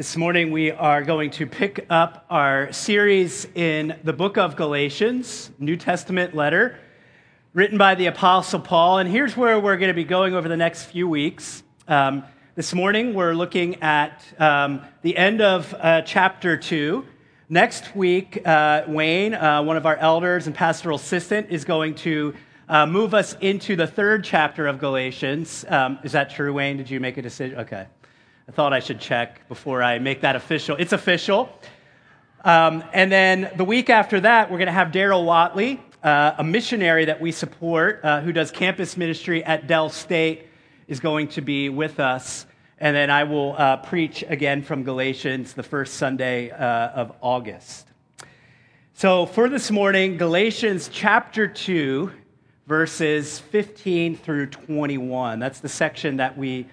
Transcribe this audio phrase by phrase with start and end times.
[0.00, 5.50] This morning we are going to pick up our series in the book of Galatians,
[5.58, 6.78] New Testament letter,
[7.52, 8.96] written by the Apostle Paul.
[8.96, 11.62] And here's where we're going to be going over the next few weeks.
[11.86, 12.24] Um,
[12.54, 17.04] this morning we're looking at um, the end of uh, chapter 2.
[17.50, 22.32] Next week, uh, Wayne, uh, one of our elders and pastoral assistant, is going to
[22.70, 25.66] uh, move us into the third chapter of Galatians.
[25.68, 26.78] Um, is that true, Wayne?
[26.78, 27.58] Did you make a decision?
[27.58, 27.86] Okay.
[28.50, 30.74] I thought I should check before I make that official.
[30.74, 31.56] It's official.
[32.44, 36.42] Um, and then the week after that, we're going to have Daryl Watley, uh, a
[36.42, 40.48] missionary that we support uh, who does campus ministry at Del State,
[40.88, 42.44] is going to be with us.
[42.78, 47.86] And then I will uh, preach again from Galatians the first Sunday uh, of August.
[48.94, 52.10] So for this morning, Galatians chapter 2,
[52.66, 55.38] verses 15 through 21.
[55.38, 56.66] That's the section that we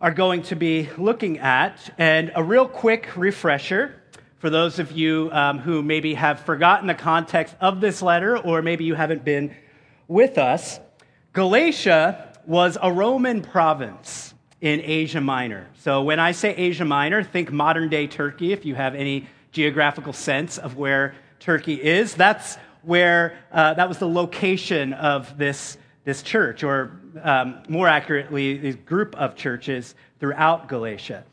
[0.00, 1.94] are going to be looking at.
[1.98, 3.94] And a real quick refresher
[4.38, 8.62] for those of you um, who maybe have forgotten the context of this letter, or
[8.62, 9.54] maybe you haven't been
[10.08, 10.78] with us.
[11.32, 15.66] Galatia was a Roman province in Asia Minor.
[15.80, 20.12] So when I say Asia Minor, think modern day Turkey if you have any geographical
[20.12, 22.14] sense of where Turkey is.
[22.14, 28.56] That's where, uh, that was the location of this this church, or um, more accurately,
[28.56, 31.24] this group of churches throughout Galatia.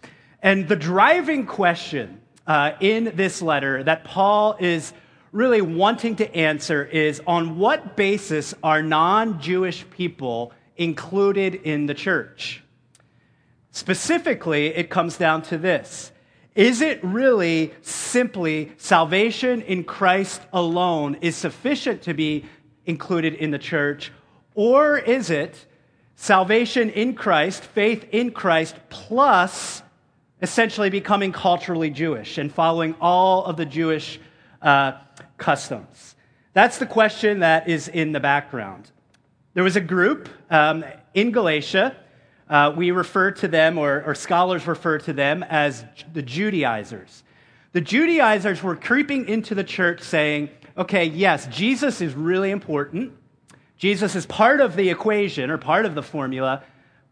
[0.42, 4.94] And the driving question uh, in this letter that Paul is
[5.32, 11.94] really wanting to answer is on what basis are non Jewish people included in the
[11.94, 12.64] church?
[13.72, 16.12] Specifically, it comes down to this
[16.56, 22.46] Is it really simply salvation in Christ alone is sufficient to be
[22.86, 24.12] included in the church?
[24.56, 25.66] Or is it
[26.16, 29.82] salvation in Christ, faith in Christ, plus
[30.42, 34.20] essentially becoming culturally Jewish and following all of the Jewish
[34.62, 34.94] uh,
[35.38, 36.16] customs?
[36.54, 38.92] That's the question that is in the background.
[39.54, 40.84] There was a group um,
[41.14, 41.96] in Galatia.
[42.50, 47.24] Uh, we refer to them, or, or scholars refer to them, as the Judaizers.
[47.72, 53.14] The Judaizers were creeping into the church saying, okay, yes, Jesus is really important.
[53.78, 56.64] Jesus is part of the equation or part of the formula,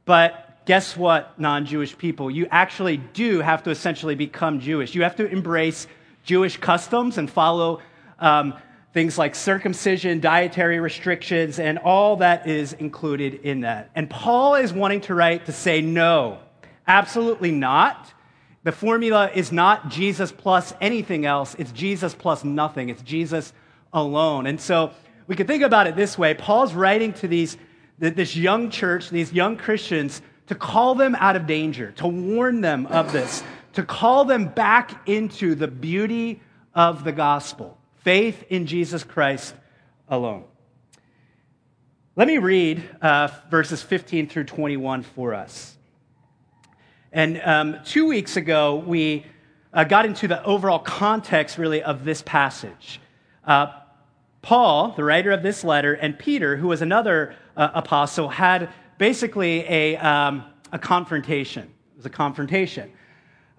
[0.06, 2.30] but guess what, non Jewish people?
[2.30, 4.96] You actually do have to essentially become Jewish.
[4.96, 5.88] You have to embrace
[6.24, 7.82] Jewish customs and follow
[8.20, 8.54] um,
[8.94, 13.90] things like circumcision, dietary restrictions, and all that is included in that.
[13.96, 16.40] And Paul is wanting to write to say, no,
[16.88, 18.14] absolutely not.
[18.64, 22.90] The formula is not Jesus plus anything else, it's Jesus plus nothing.
[22.90, 23.54] It's Jesus
[23.92, 24.46] alone.
[24.46, 24.92] And so
[25.32, 27.56] we could think about it this way Paul's writing to these,
[27.98, 32.86] this young church, these young Christians, to call them out of danger, to warn them
[32.88, 36.42] of this, to call them back into the beauty
[36.76, 39.56] of the gospel faith in Jesus Christ
[40.10, 40.44] alone.
[42.18, 45.78] Let me read uh, verses 15 through 21 for us.
[47.14, 49.26] And um, two weeks ago, we
[49.74, 53.00] uh, got into the overall context, really, of this passage.
[53.46, 53.68] Uh,
[54.42, 59.60] Paul, the writer of this letter, and Peter, who was another uh, apostle, had basically
[59.68, 61.64] a, um, a confrontation.
[61.64, 62.92] It was a confrontation.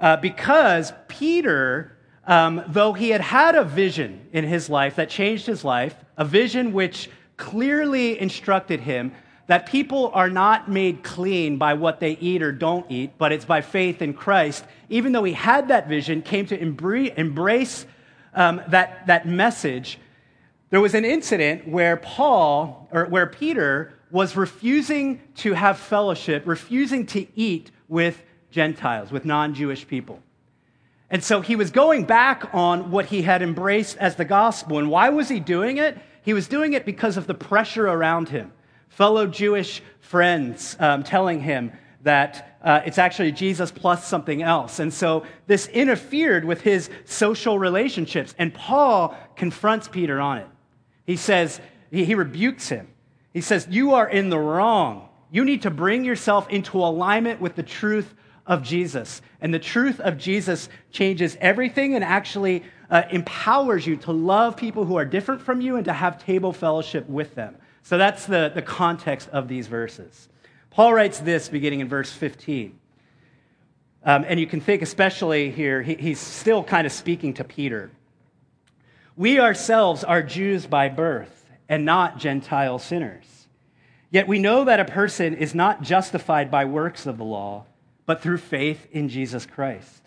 [0.00, 5.46] Uh, because Peter, um, though he had had a vision in his life that changed
[5.46, 9.12] his life, a vision which clearly instructed him
[9.46, 13.44] that people are not made clean by what they eat or don't eat, but it's
[13.44, 17.86] by faith in Christ, even though he had that vision, came to embrace
[18.34, 19.98] um, that, that message
[20.72, 27.04] there was an incident where Paul, or where Peter, was refusing to have fellowship, refusing
[27.08, 30.22] to eat with Gentiles, with non Jewish people.
[31.10, 34.78] And so he was going back on what he had embraced as the gospel.
[34.78, 35.98] And why was he doing it?
[36.22, 38.50] He was doing it because of the pressure around him.
[38.88, 44.78] Fellow Jewish friends um, telling him that uh, it's actually Jesus plus something else.
[44.78, 48.34] And so this interfered with his social relationships.
[48.38, 50.46] And Paul confronts Peter on it.
[51.06, 51.60] He says,
[51.90, 52.88] he, rebukes him.
[53.32, 55.08] He says, You are in the wrong.
[55.30, 58.14] You need to bring yourself into alignment with the truth
[58.46, 59.22] of Jesus.
[59.40, 64.84] And the truth of Jesus changes everything and actually uh, empowers you to love people
[64.84, 67.56] who are different from you and to have table fellowship with them.
[67.82, 70.28] So that's the, the context of these verses.
[70.70, 72.78] Paul writes this beginning in verse 15.
[74.04, 77.90] Um, and you can think, especially here, he, he's still kind of speaking to Peter.
[79.16, 83.46] We ourselves are Jews by birth and not Gentile sinners.
[84.10, 87.66] Yet we know that a person is not justified by works of the law,
[88.06, 90.02] but through faith in Jesus Christ.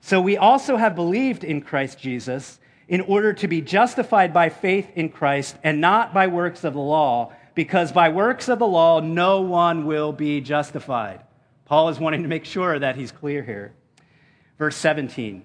[0.00, 4.90] So we also have believed in Christ Jesus in order to be justified by faith
[4.94, 9.00] in Christ and not by works of the law, because by works of the law
[9.00, 11.20] no one will be justified.
[11.64, 13.72] Paul is wanting to make sure that he's clear here.
[14.58, 15.44] Verse 17.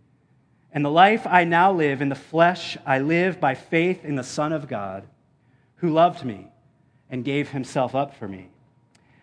[0.73, 4.23] And the life I now live in the flesh, I live by faith in the
[4.23, 5.05] Son of God,
[5.77, 6.47] who loved me
[7.09, 8.47] and gave himself up for me.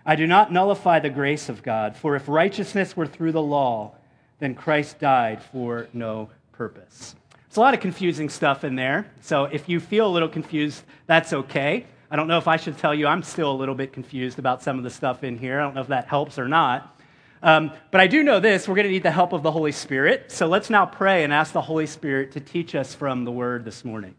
[0.05, 3.95] I do not nullify the grace of God, for if righteousness were through the law,
[4.39, 7.15] then Christ died for no purpose.
[7.49, 9.11] There's a lot of confusing stuff in there.
[9.23, 11.87] So if you feel a little confused, that's okay.
[12.11, 14.63] I don't know if I should tell you I'm still a little bit confused about
[14.63, 15.61] some of the stuff in here.
[15.61, 16.98] I don't know if that helps or not.
[17.43, 19.73] Um, but I do know this we're going to need the help of the Holy
[19.73, 20.33] Spirit.
[20.33, 23.65] So let's now pray and ask the Holy Spirit to teach us from the Word
[23.65, 24.15] this morning.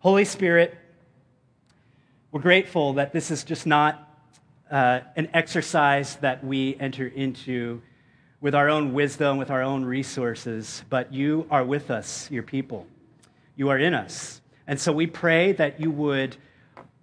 [0.00, 0.76] Holy Spirit,
[2.30, 4.08] we're grateful that this is just not
[4.70, 7.80] uh, an exercise that we enter into
[8.40, 12.86] with our own wisdom, with our own resources, but you are with us, your people.
[13.54, 14.40] You are in us.
[14.66, 16.36] And so we pray that you would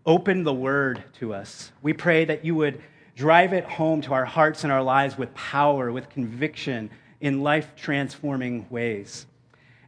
[0.05, 1.71] open the word to us.
[1.81, 2.81] We pray that you would
[3.19, 6.89] drive it home to our hearts and our lives with power, with conviction,
[7.21, 9.27] in life transforming ways.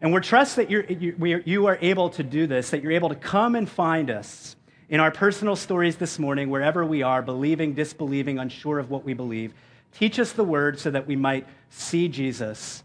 [0.02, 3.10] And we trust that you're, you, you are able to do this, that you're able
[3.10, 4.56] to come and find us
[4.90, 9.14] in our personal stories this morning, wherever we are, believing, disbelieving, unsure of what we
[9.14, 9.54] believe
[9.94, 12.84] Teach us the word so that we might see Jesus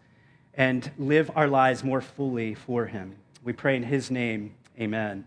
[0.54, 3.16] and live our lives more fully for him.
[3.44, 4.54] We pray in his name.
[4.78, 5.26] Amen.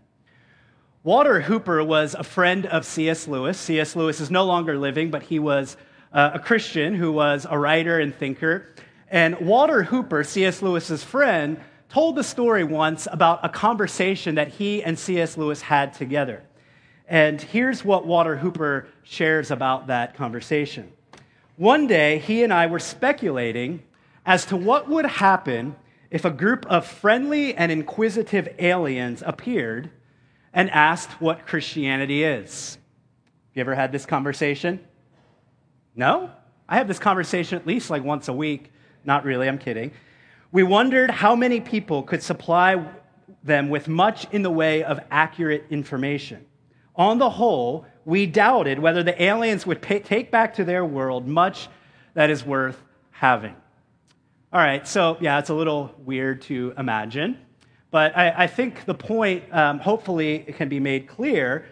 [1.02, 3.26] Walter Hooper was a friend of C.S.
[3.26, 3.58] Lewis.
[3.58, 3.96] C.S.
[3.96, 5.78] Lewis is no longer living, but he was
[6.12, 8.66] uh, a Christian who was a writer and thinker.
[9.08, 10.60] And Walter Hooper, C.S.
[10.60, 11.58] Lewis's friend,
[11.88, 15.38] told the story once about a conversation that he and C.S.
[15.38, 16.42] Lewis had together.
[17.08, 20.92] And here's what Walter Hooper shares about that conversation.
[21.56, 23.84] One day, he and I were speculating
[24.26, 25.76] as to what would happen
[26.10, 29.90] if a group of friendly and inquisitive aliens appeared
[30.52, 32.74] and asked what Christianity is.
[32.74, 34.80] Have you ever had this conversation?
[35.94, 36.30] No?
[36.68, 38.72] I have this conversation at least like once a week.
[39.04, 39.92] Not really, I'm kidding.
[40.52, 42.84] We wondered how many people could supply
[43.42, 46.44] them with much in the way of accurate information.
[46.96, 51.26] On the whole, we doubted whether the aliens would pay, take back to their world
[51.26, 51.68] much
[52.14, 52.80] that is worth
[53.10, 53.54] having.
[54.52, 57.38] All right, so yeah, it's a little weird to imagine,
[57.90, 61.66] but I, I think the point, um, hopefully, can be made clear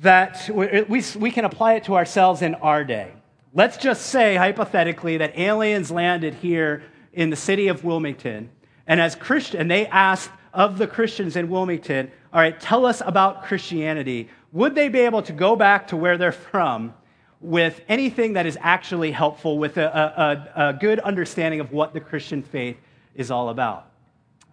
[0.00, 3.12] that we, we can apply it to ourselves in our day.
[3.54, 6.82] Let's just say, hypothetically, that aliens landed here
[7.12, 8.50] in the city of Wilmington,
[8.86, 13.02] and as Christian, and they asked of the Christians in Wilmington, all right, tell us
[13.04, 16.94] about Christianity would they be able to go back to where they're from
[17.40, 22.00] with anything that is actually helpful, with a, a, a, good understanding of what the
[22.00, 22.76] Christian faith
[23.14, 23.87] is all about?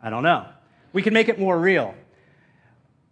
[0.05, 0.45] I don't know.
[0.93, 1.93] We can make it more real.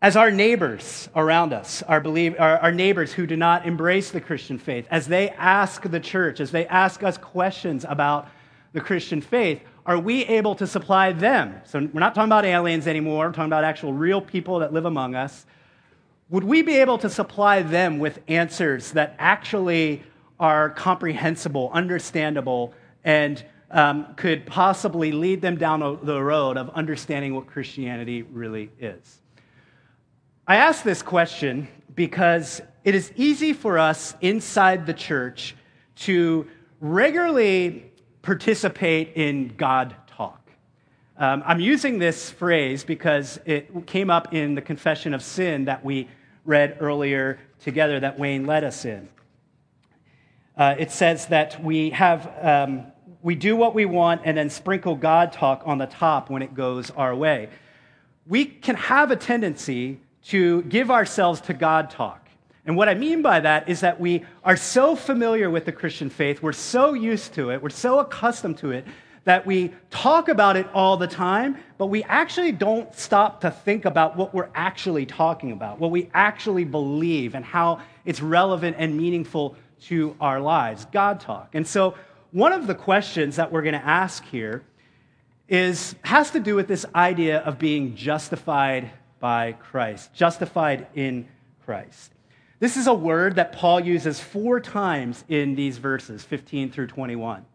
[0.01, 4.21] As our neighbors around us, our, believe, our, our neighbors who do not embrace the
[4.21, 8.29] Christian faith, as they ask the church, as they ask us questions about
[8.71, 11.59] the Christian faith, are we able to supply them?
[11.65, 14.85] So we're not talking about aliens anymore, we're talking about actual real people that live
[14.85, 15.45] among us
[16.33, 20.01] would we be able to supply them with answers that actually
[20.39, 27.47] are comprehensible, understandable, and um, could possibly lead them down the road of understanding what
[27.47, 29.19] Christianity really is?
[30.47, 35.55] I ask this question because it is easy for us inside the church
[35.95, 36.47] to
[36.79, 40.51] regularly participate in God talk.
[41.17, 45.83] Um, I'm using this phrase because it came up in the confession of sin that
[45.83, 46.07] we
[46.45, 49.09] read earlier together that Wayne led us in.
[50.55, 52.92] Uh, it says that we have um,
[53.23, 56.53] we do what we want and then sprinkle God talk on the top when it
[56.53, 57.49] goes our way.
[58.27, 62.27] We can have a tendency to give ourselves to God talk.
[62.65, 66.09] And what I mean by that is that we are so familiar with the Christian
[66.09, 68.85] faith, we're so used to it, we're so accustomed to it,
[69.25, 73.85] that we talk about it all the time, but we actually don't stop to think
[73.85, 78.95] about what we're actually talking about, what we actually believe, and how it's relevant and
[78.95, 80.85] meaningful to our lives.
[80.91, 81.55] God talk.
[81.55, 81.95] And so,
[82.33, 84.63] one of the questions that we're going to ask here
[85.47, 91.27] is, has to do with this idea of being justified by Christ, justified in
[91.63, 92.11] Christ.
[92.59, 97.45] This is a word that Paul uses four times in these verses, 15 through 21.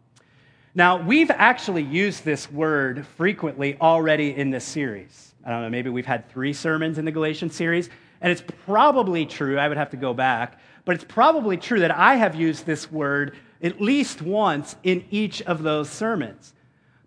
[0.73, 5.33] Now, we've actually used this word frequently already in this series.
[5.43, 7.89] I don't know, maybe we've had three sermons in the Galatians series,
[8.21, 11.91] and it's probably true, I would have to go back, but it's probably true that
[11.91, 16.53] I have used this word at least once in each of those sermons.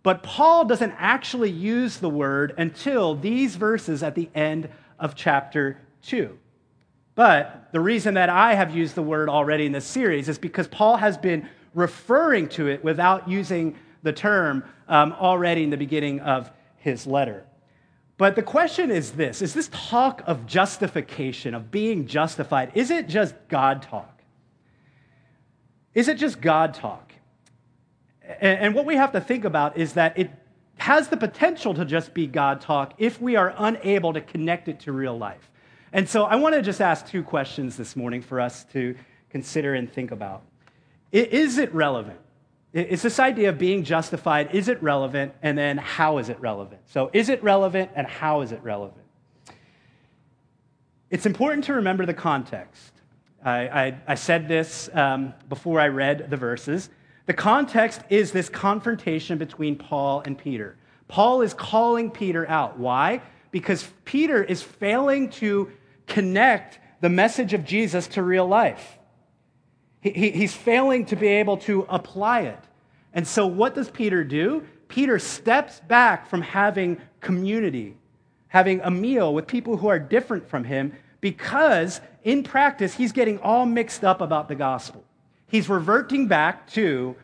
[0.02, 4.68] But Paul doesn't actually use the word until these verses at the end
[4.98, 6.38] of chapter 2.
[7.14, 10.66] But the reason that I have used the word already in this series is because
[10.66, 16.20] Paul has been referring to it without using the term um, already in the beginning
[16.20, 17.44] of his letter.
[18.18, 23.08] But the question is this is this talk of justification, of being justified, is it
[23.08, 24.21] just God talk?
[25.94, 27.12] Is it just God talk?
[28.40, 30.30] And what we have to think about is that it
[30.78, 34.80] has the potential to just be God talk if we are unable to connect it
[34.80, 35.50] to real life.
[35.92, 38.96] And so I want to just ask two questions this morning for us to
[39.28, 40.42] consider and think about.
[41.10, 42.18] Is it relevant?
[42.72, 45.34] Is this idea of being justified, is it relevant?
[45.42, 46.80] And then how is it relevant?
[46.86, 49.04] So, is it relevant and how is it relevant?
[51.10, 52.92] It's important to remember the context.
[53.44, 56.88] I, I, I said this um, before I read the verses.
[57.26, 60.76] The context is this confrontation between Paul and Peter.
[61.08, 62.78] Paul is calling Peter out.
[62.78, 63.22] Why?
[63.50, 65.70] Because Peter is failing to
[66.06, 68.98] connect the message of Jesus to real life.
[70.00, 72.58] He, he, he's failing to be able to apply it.
[73.12, 74.64] And so, what does Peter do?
[74.88, 77.96] Peter steps back from having community,
[78.48, 80.92] having a meal with people who are different from him,
[81.22, 85.02] because in practice, he's getting all mixed up about the gospel.
[85.46, 87.16] He's reverting back to,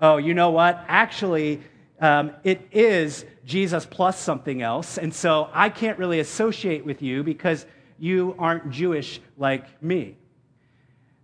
[0.00, 0.84] oh, you know what?
[0.88, 1.62] Actually,
[2.00, 4.98] um, it is Jesus plus something else.
[4.98, 7.66] And so I can't really associate with you because
[7.98, 10.16] you aren't Jewish like me.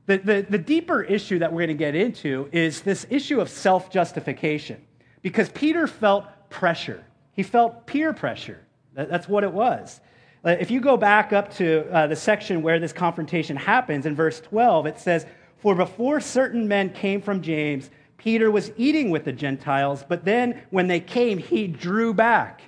[0.06, 3.48] The, the, the deeper issue that we're going to get into is this issue of
[3.48, 4.84] self justification.
[5.22, 8.60] Because Peter felt pressure, he felt peer pressure.
[8.94, 10.00] That's what it was.
[10.44, 14.14] Uh, if you go back up to uh, the section where this confrontation happens in
[14.14, 15.26] verse 12, it says,
[15.58, 20.62] For before certain men came from James, Peter was eating with the Gentiles, but then
[20.70, 22.62] when they came, he drew back.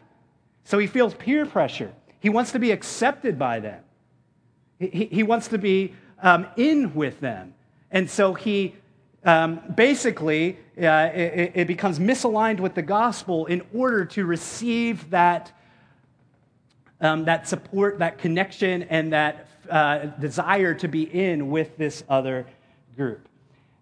[0.64, 1.92] So he feels peer pressure.
[2.20, 3.82] He wants to be accepted by them,
[4.78, 7.54] he, he wants to be um, in with them.
[7.90, 8.76] And so he
[9.24, 15.52] um, basically, uh, it, it, becomes misaligned with the gospel in order to receive that,
[17.00, 22.46] um, that support, that connection, and that uh, desire to be in with this other
[22.96, 23.28] group.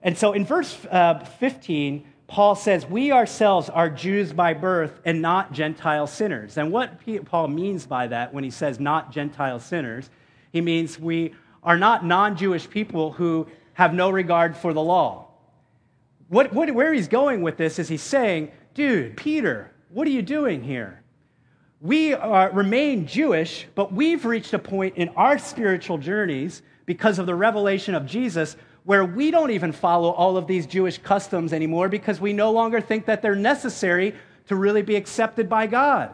[0.02, 5.20] And so in verse uh, 15, Paul says, We ourselves are Jews by birth and
[5.20, 6.56] not Gentile sinners.
[6.56, 10.10] And what Paul means by that when he says not Gentile sinners,
[10.52, 15.28] he means we are not non Jewish people who have no regard for the law.
[16.28, 20.22] What, what, where he's going with this is he's saying, dude, Peter, what are you
[20.22, 21.02] doing here?
[21.80, 27.26] We are, remain Jewish, but we've reached a point in our spiritual journeys because of
[27.26, 31.88] the revelation of Jesus where we don't even follow all of these Jewish customs anymore
[31.88, 34.14] because we no longer think that they're necessary
[34.48, 36.10] to really be accepted by God.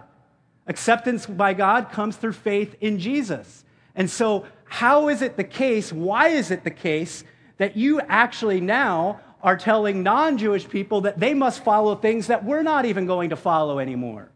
[0.67, 3.65] Acceptance by God comes through faith in Jesus.
[3.95, 5.93] And so how is it the case?
[5.93, 7.25] Why is it the case
[7.59, 12.45] that you actually now are telling non Jewish people that they must follow things that
[12.45, 14.31] we're not even going to follow anymore?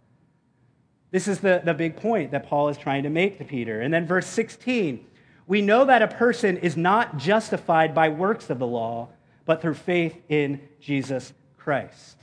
[1.10, 3.80] This is the, the big point that Paul is trying to make to Peter.
[3.80, 5.04] And then verse 16
[5.48, 9.08] we know that a person is not justified by works of the law,
[9.46, 12.18] but through faith in Jesus Christ.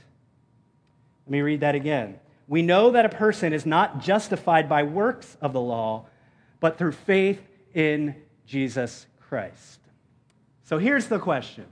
[1.26, 2.20] Let me read that again.
[2.46, 6.06] We know that a person is not justified by works of the law,
[6.60, 7.42] but through faith
[7.74, 8.14] in
[8.46, 9.80] Jesus Christ.
[10.62, 11.66] So here's the question.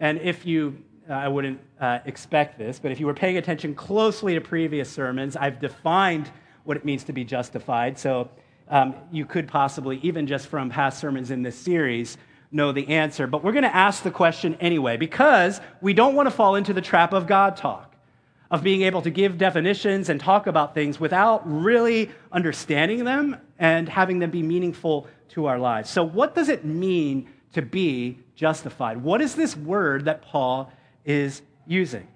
[0.00, 3.74] And if you, uh, I wouldn't uh, expect this, but if you were paying attention
[3.74, 6.30] closely to previous sermons, I've defined
[6.64, 7.98] what it means to be justified.
[7.98, 8.28] So
[8.68, 12.18] um, you could possibly, even just from past sermons in this series,
[12.50, 13.26] know the answer.
[13.26, 16.72] But we're going to ask the question anyway because we don't want to fall into
[16.72, 17.94] the trap of God talk
[18.50, 23.88] of being able to give definitions and talk about things without really understanding them and
[23.88, 25.90] having them be meaningful to our lives.
[25.90, 29.02] So, what does it mean to be justified?
[29.02, 30.72] What is this word that Paul
[31.06, 32.06] is using?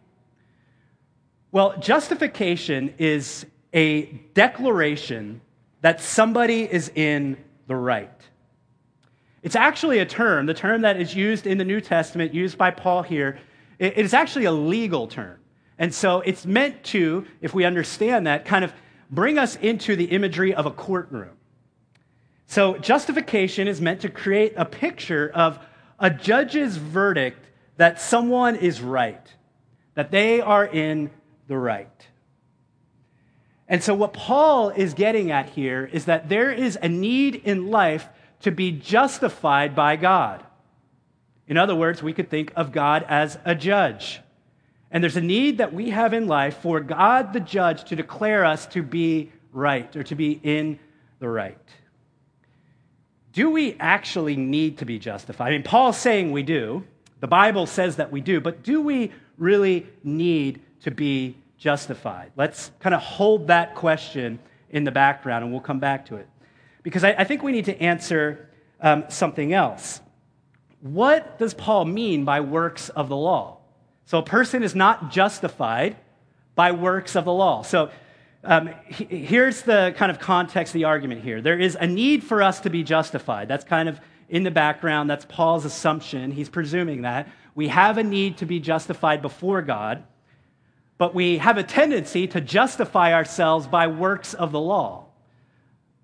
[1.53, 4.03] Well, justification is a
[4.35, 5.41] declaration
[5.81, 8.11] that somebody is in the right.
[9.43, 12.71] It's actually a term, the term that is used in the New Testament, used by
[12.71, 13.39] Paul here,
[13.79, 15.39] it is actually a legal term.
[15.79, 18.75] And so it's meant to, if we understand that, kind of
[19.11, 21.37] bring us into the imagery of a courtroom.
[22.47, 25.59] So justification is meant to create a picture of
[25.99, 27.47] a judge's verdict
[27.81, 29.27] that someone is right,
[29.95, 31.11] that they are in
[31.49, 32.07] the right.
[33.69, 37.71] And so, what Paul is getting at here is that there is a need in
[37.71, 38.07] life
[38.41, 40.45] to be justified by God.
[41.49, 44.21] In other words, we could think of God as a judge.
[44.91, 48.45] And there's a need that we have in life for God, the judge, to declare
[48.45, 50.79] us to be right or to be in
[51.19, 51.57] the right.
[53.33, 55.49] Do we actually need to be justified?
[55.49, 56.85] I mean, Paul's saying we do.
[57.21, 62.33] The Bible says that we do, but do we really need to be justified?
[62.37, 64.39] Let's kind of hold that question
[64.71, 66.27] in the background and we'll come back to it.
[66.83, 68.49] Because I, I think we need to answer
[68.81, 70.01] um, something else.
[70.81, 73.59] What does Paul mean by works of the law?
[74.07, 75.97] So a person is not justified
[76.55, 77.63] by works of the law.
[77.63, 77.91] So
[78.43, 81.43] um, he, here's the kind of context of the argument here.
[81.43, 83.49] There is a need for us to be justified.
[83.49, 84.01] That's kind of
[84.31, 85.11] in the background.
[85.11, 86.31] That's Paul's assumption.
[86.31, 87.29] He's presuming that.
[87.55, 90.05] We have a need to be justified before God
[91.01, 95.07] but we have a tendency to justify ourselves by works of the law.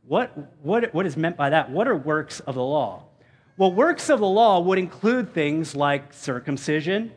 [0.09, 1.71] What, what, what is meant by that?
[1.71, 3.03] What are works of the law?
[3.59, 7.13] Well, works of the law would include things like circumcision,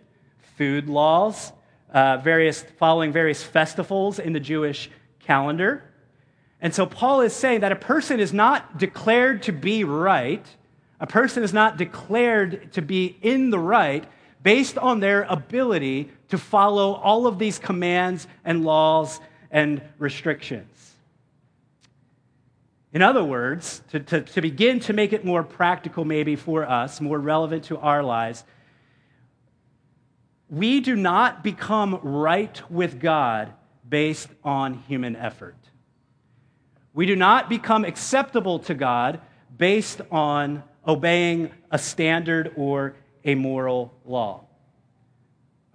[0.57, 1.53] food laws,
[1.93, 5.85] uh, various, following various festivals in the Jewish calendar.
[6.59, 10.45] And so Paul is saying that a person is not declared to be right,
[10.99, 14.05] a person is not declared to be in the right
[14.43, 19.19] based on their ability to follow all of these commands and laws
[19.51, 20.95] and restrictions.
[22.91, 26.99] In other words, to, to, to, begin to make it more practical, maybe for us,
[26.99, 28.43] more relevant to our lives,
[30.49, 33.53] we do not become right with God
[33.87, 35.55] based on human effort.
[36.93, 39.21] We do not become acceptable to God
[39.55, 44.43] based on obeying a standard or a moral law.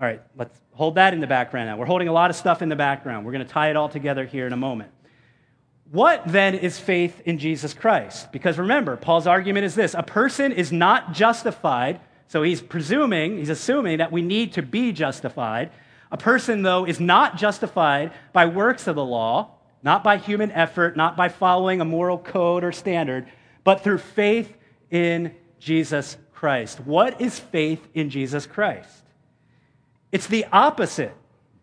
[0.01, 1.77] All right, let's hold that in the background now.
[1.77, 3.25] We're holding a lot of stuff in the background.
[3.25, 4.91] We're going to tie it all together here in a moment.
[5.91, 8.33] What then is faith in Jesus Christ?
[8.33, 13.51] Because remember, Paul's argument is this a person is not justified, so he's presuming, he's
[13.51, 15.71] assuming that we need to be justified.
[16.11, 19.53] A person, though, is not justified by works of the law,
[19.85, 23.29] not by human effort, not by following a moral code or standard,
[23.63, 24.57] but through faith
[24.95, 26.79] in Jesus Christ.
[26.79, 29.03] What is faith in Jesus Christ?
[30.13, 31.15] It's the opposite,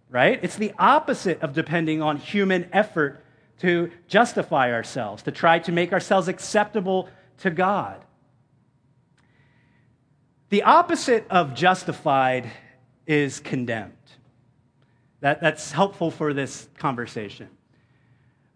[0.09, 0.37] right?
[0.43, 3.23] It's the opposite of depending on human effort
[3.59, 8.03] to justify ourselves, to try to make ourselves acceptable to God.
[10.49, 12.51] The opposite of justified
[13.07, 13.93] is condemned.
[15.21, 17.47] That, that's helpful for this conversation.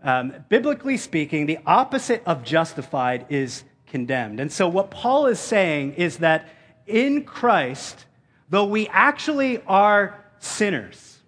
[0.04, 4.40] Um, biblically speaking, the opposite of justified is condemned.
[4.40, 6.48] And so, what Paul is saying is that
[6.88, 8.06] in Christ,
[8.50, 11.20] though we actually are sinners,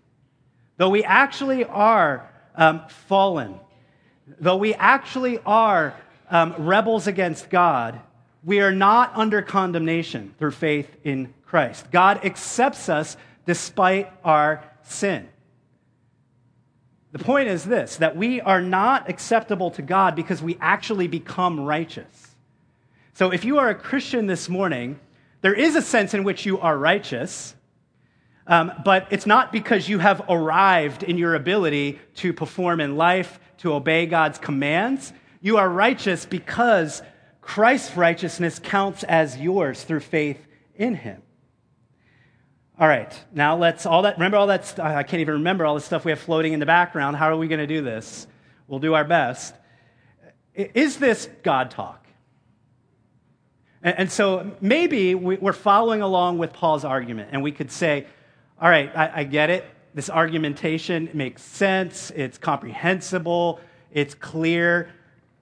[0.77, 3.59] though we actually are um, fallen,
[4.39, 5.95] though we actually are
[6.29, 7.99] um, rebels against God,
[8.43, 11.91] we are not under condemnation through faith in Christ.
[11.91, 15.27] God accepts us despite our sin.
[17.11, 21.59] The point is this that we are not acceptable to God because we actually become
[21.59, 22.26] righteous.
[23.17, 24.99] So if you are a Christian this morning,
[25.41, 27.55] there is a sense in which you are righteous,
[28.45, 33.39] um, but it's not because you have arrived in your ability to perform in life,
[33.57, 35.13] to obey God's commands.
[35.41, 37.01] You are righteous because
[37.41, 41.23] Christ's righteousness counts as yours through faith in him.
[42.79, 45.73] All right, now let's all that remember all that st- I can't even remember all
[45.73, 47.17] the stuff we have floating in the background.
[47.17, 48.27] How are we going to do this?
[48.67, 49.55] We'll do our best.
[50.53, 52.06] Is this God talk?
[53.95, 58.05] And, so maybe we're following along with Paul's argument, and we could say,
[58.59, 59.63] all right, I, get it.
[59.93, 64.89] This argumentation makes sense, it's comprehensible, it's clear,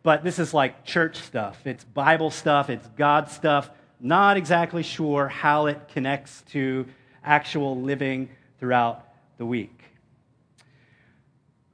[0.03, 1.65] but this is like church stuff.
[1.65, 3.71] It's Bible stuff, it's God stuff.
[3.99, 6.85] Not exactly sure how it connects to
[7.23, 8.29] actual living
[8.59, 9.81] throughout the week.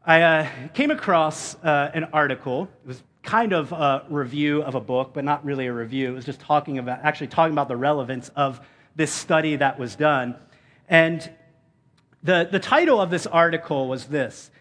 [0.06, 2.70] I uh, came across uh, an article.
[2.84, 6.12] It was kind of a review of a book, but not really a review.
[6.12, 8.60] It was just talking about, actually talking about the relevance of
[8.96, 10.36] this study that was done.
[10.90, 11.30] And
[12.24, 14.52] the, the title of this article was this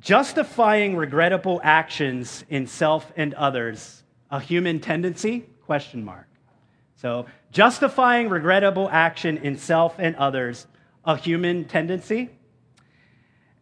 [0.00, 5.46] Justifying Regrettable Actions in Self and Others, a Human Tendency?
[5.66, 6.26] Question mark.
[6.96, 10.66] So, justifying regrettable action in self and others,
[11.04, 12.28] a human tendency?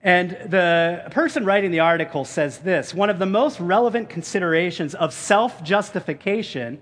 [0.03, 5.13] And the person writing the article says this one of the most relevant considerations of
[5.13, 6.81] self justification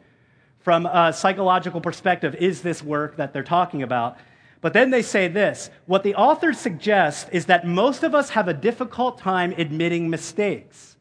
[0.59, 4.19] from a psychological perspective is this work that they're talking about.
[4.61, 8.49] But then they say this what the authors suggest is that most of us have
[8.49, 10.97] a difficult time admitting mistakes.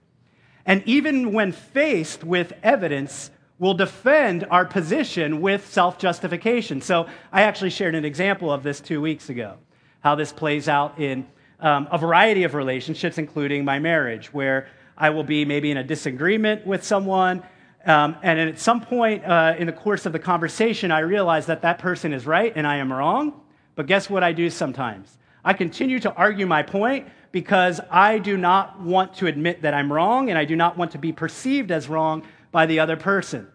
[0.66, 6.82] And even when faced with evidence, will defend our position with self justification.
[6.82, 9.58] So I actually shared an example of this two weeks ago,
[10.02, 11.26] how this plays out in
[11.60, 15.84] um, a variety of relationships, including my marriage, where I will be maybe in a
[15.84, 17.44] disagreement with someone.
[17.86, 21.62] Um, and at some point uh, in the course of the conversation, I realize that
[21.62, 23.42] that person is right and I am wrong.
[23.76, 25.18] But guess what I do sometimes?
[25.44, 29.92] I continue to argue my point because I do not want to admit that I'm
[29.92, 33.48] wrong and I do not want to be perceived as wrong by the other person.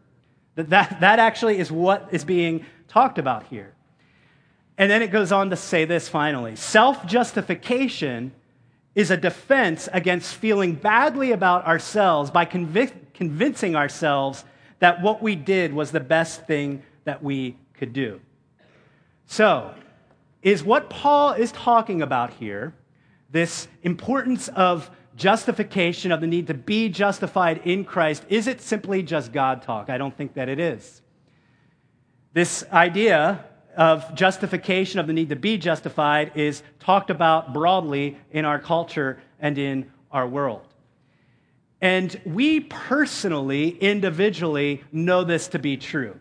[0.55, 3.75] That, that, that actually is what is being talked about here.
[4.81, 8.33] And then it goes on to say this finally self justification
[8.95, 14.43] is a defense against feeling badly about ourselves by convic- convincing ourselves
[14.79, 18.23] that what we did was the best thing that we could do.
[19.27, 19.75] So,
[20.41, 22.73] is what Paul is talking about here,
[23.31, 29.03] this importance of justification, of the need to be justified in Christ, is it simply
[29.03, 29.91] just God talk?
[29.91, 31.03] I don't think that it is.
[32.33, 33.45] This idea
[33.77, 39.21] of justification, of the need to be justified, is talked about broadly in our culture
[39.39, 40.67] and in our world.
[41.81, 46.19] And we personally, individually, know this to be true.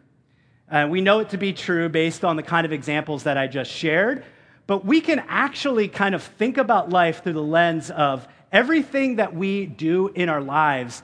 [0.72, 3.48] Uh, we know it to be true based on the kind of examples that I
[3.48, 4.24] just shared,
[4.68, 9.36] but we can actually kind of think about life through the lens of everything that
[9.36, 11.02] we do in our lives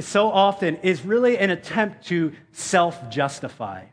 [0.00, 3.84] so often is really an attempt to self justify,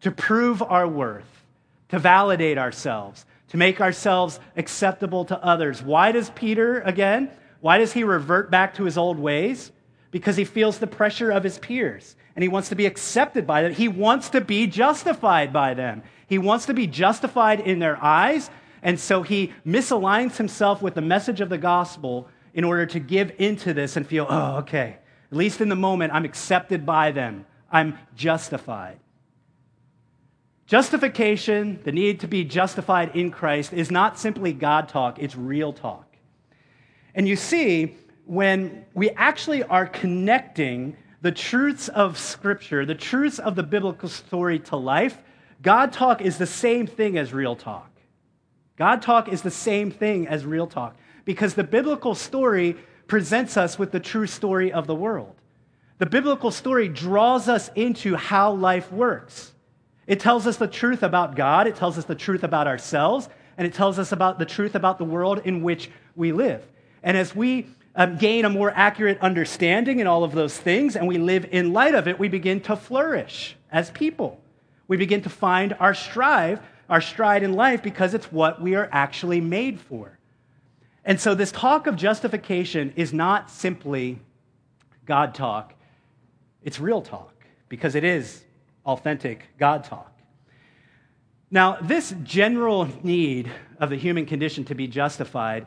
[0.00, 1.44] to prove our worth,
[1.88, 5.82] to validate ourselves, to make ourselves acceptable to others.
[5.82, 7.30] Why does Peter, again,
[7.60, 9.72] why does he revert back to his old ways?
[10.10, 13.62] Because he feels the pressure of his peers and he wants to be accepted by
[13.62, 13.74] them.
[13.74, 16.02] He wants to be justified by them.
[16.28, 18.50] He wants to be justified in their eyes
[18.82, 23.32] and so he misaligns himself with the message of the gospel in order to give
[23.38, 24.96] into this and feel, oh, okay,
[25.30, 28.98] at least in the moment, I'm accepted by them, I'm justified.
[30.68, 35.72] Justification, the need to be justified in Christ, is not simply God talk, it's real
[35.72, 36.14] talk.
[37.14, 43.56] And you see, when we actually are connecting the truths of Scripture, the truths of
[43.56, 45.16] the biblical story to life,
[45.62, 47.90] God talk is the same thing as real talk.
[48.76, 52.76] God talk is the same thing as real talk because the biblical story
[53.06, 55.34] presents us with the true story of the world.
[55.96, 59.54] The biblical story draws us into how life works.
[60.08, 63.64] It tells us the truth about God, it tells us the truth about ourselves, and
[63.64, 66.66] it tells us about the truth about the world in which we live.
[67.04, 71.06] And as we um, gain a more accurate understanding in all of those things and
[71.06, 74.40] we live in light of it, we begin to flourish as people.
[74.88, 78.88] We begin to find our strive our stride in life because it's what we are
[78.92, 80.18] actually made for.
[81.04, 84.18] And so, this talk of justification is not simply
[85.06, 85.74] God talk,
[86.62, 87.34] it's real talk
[87.68, 88.44] because it is
[88.88, 90.12] authentic God talk.
[91.50, 95.66] Now, this general need of the human condition to be justified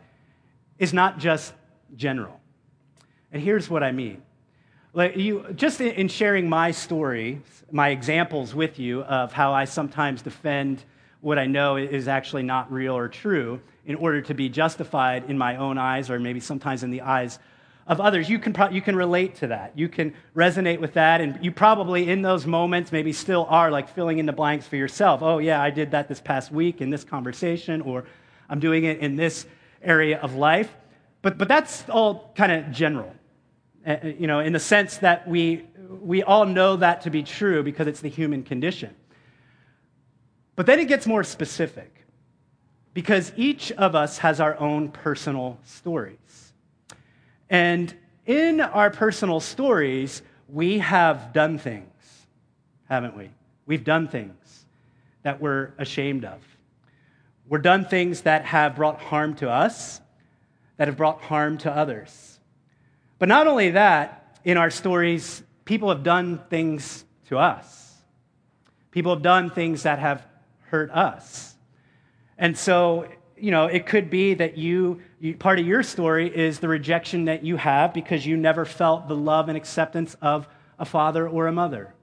[0.79, 1.53] is not just
[1.95, 2.39] general.
[3.31, 4.23] And here's what I mean.
[4.93, 10.21] Like you, just in sharing my story, my examples with you of how I sometimes
[10.21, 10.84] defend
[11.21, 15.38] what I know is actually not real or true in order to be justified in
[15.38, 17.39] my own eyes or maybe sometimes in the eyes
[17.87, 18.29] of others.
[18.29, 19.73] You can, pro- you can relate to that.
[19.75, 21.21] You can resonate with that.
[21.21, 24.75] And you probably, in those moments, maybe still are like filling in the blanks for
[24.75, 25.21] yourself.
[25.21, 28.05] Oh, yeah, I did that this past week in this conversation, or
[28.49, 29.45] I'm doing it in this
[29.81, 30.73] area of life.
[31.21, 33.13] But, but that's all kind of general,
[33.85, 35.65] uh, you know, in the sense that we,
[36.01, 38.95] we all know that to be true because it's the human condition.
[40.55, 42.05] But then it gets more specific
[42.93, 46.17] because each of us has our own personal stories.
[47.51, 47.93] And
[48.25, 51.85] in our personal stories, we have done things,
[52.87, 53.29] haven't we?
[53.65, 54.65] We've done things
[55.23, 56.39] that we're ashamed of.
[57.49, 59.99] We've done things that have brought harm to us,
[60.77, 62.39] that have brought harm to others.
[63.19, 67.97] But not only that, in our stories, people have done things to us.
[68.91, 70.25] People have done things that have
[70.69, 71.53] hurt us.
[72.37, 73.07] And so,
[73.41, 77.25] you know, it could be that you, you, part of your story is the rejection
[77.25, 81.47] that you have because you never felt the love and acceptance of a father or
[81.47, 81.93] a mother.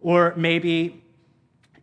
[0.00, 1.02] Or maybe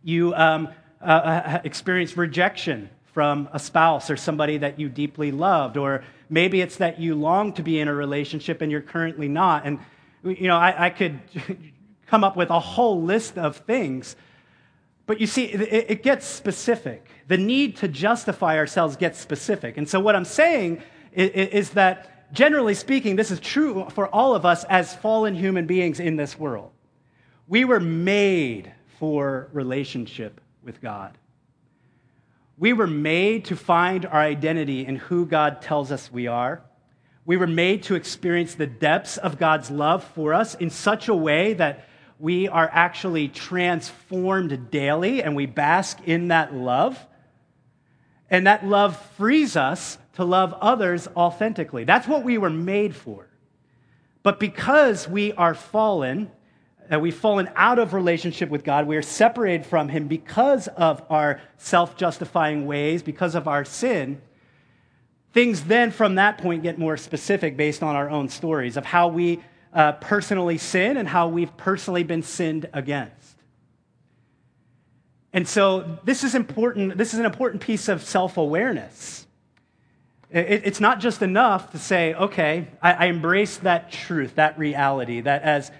[0.03, 0.69] you um,
[1.01, 6.61] uh, uh experienced rejection from a spouse or somebody that you deeply loved, or maybe
[6.61, 9.65] it's that you long to be in a relationship and you're currently not.
[9.65, 9.79] And,
[10.23, 11.19] you know, I, I could
[12.07, 14.15] come up with a whole list of things.
[15.07, 17.09] But you see, it, it gets specific.
[17.27, 19.77] The need to justify ourselves gets specific.
[19.77, 24.35] And so, what I'm saying is, is that, generally speaking, this is true for all
[24.35, 26.71] of us as fallen human beings in this world.
[27.47, 31.17] We were made for relationship with God.
[32.57, 36.63] We were made to find our identity in who God tells us we are.
[37.23, 41.13] We were made to experience the depths of God's love for us in such a
[41.13, 41.86] way that
[42.19, 47.05] we are actually transformed daily and we bask in that love.
[48.29, 51.83] And that love frees us to love others authentically.
[51.83, 53.27] That's what we were made for.
[54.23, 56.31] But because we are fallen,
[56.89, 61.03] that we've fallen out of relationship with God, we are separated from Him because of
[61.09, 64.21] our self justifying ways, because of our sin.
[65.33, 69.07] Things then from that point get more specific based on our own stories of how
[69.07, 69.41] we
[69.73, 73.35] uh, personally sin and how we've personally been sinned against.
[75.33, 76.97] And so this is important.
[76.97, 79.27] This is an important piece of self awareness.
[80.31, 85.21] It, it's not just enough to say, okay, I, I embrace that truth, that reality,
[85.21, 85.71] that as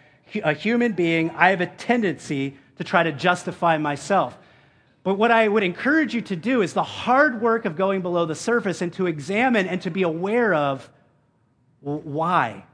[0.43, 4.37] a human being, I have a tendency to try to justify myself.
[5.03, 8.25] But what I would encourage you to do is the hard work of going below
[8.25, 10.87] the surface and to examine and to be aware of
[11.79, 12.65] why.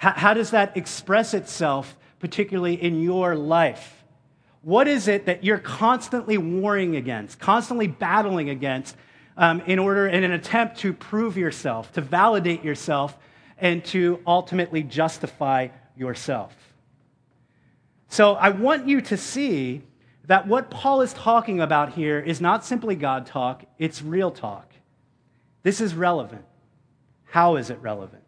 [0.00, 4.02] How, how does that express itself, particularly in your life?
[4.62, 8.96] What is it that you're constantly warring against, constantly battling against,
[9.36, 13.18] um, in order, in an attempt to prove yourself, to validate yourself,
[13.58, 16.56] and to ultimately justify yourself?
[18.08, 19.82] So I want you to see
[20.24, 24.72] that what Paul is talking about here is not simply God talk, it's real talk.
[25.62, 26.46] This is relevant.
[27.24, 28.19] How is it relevant?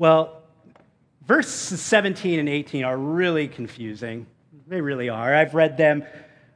[0.00, 0.42] Well,
[1.26, 4.28] verses 17 and 18 are really confusing.
[4.68, 5.34] They really are.
[5.34, 6.04] I've read them,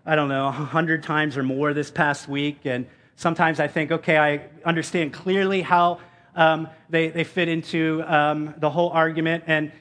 [0.07, 3.91] I don't know, a hundred times or more this past week, and sometimes I think,
[3.91, 5.99] okay, I understand clearly how
[6.37, 9.73] um, they, they fit into um, the whole argument, and